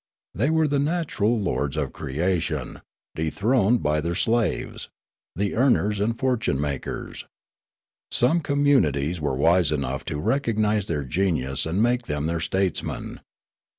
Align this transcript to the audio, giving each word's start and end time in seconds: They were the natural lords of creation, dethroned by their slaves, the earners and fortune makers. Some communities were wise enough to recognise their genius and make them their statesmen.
They 0.33 0.49
were 0.49 0.67
the 0.67 0.79
natural 0.79 1.39
lords 1.39 1.77
of 1.77 1.93
creation, 1.93 2.81
dethroned 3.13 3.83
by 3.83 4.01
their 4.01 4.15
slaves, 4.15 4.89
the 5.35 5.53
earners 5.53 5.99
and 5.99 6.17
fortune 6.17 6.59
makers. 6.59 7.25
Some 8.09 8.39
communities 8.39 9.21
were 9.21 9.35
wise 9.35 9.71
enough 9.71 10.03
to 10.05 10.17
recognise 10.19 10.87
their 10.87 11.03
genius 11.03 11.67
and 11.67 11.83
make 11.83 12.07
them 12.07 12.25
their 12.25 12.39
statesmen. 12.39 13.19